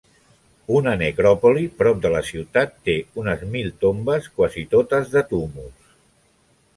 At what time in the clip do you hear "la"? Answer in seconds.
2.15-2.21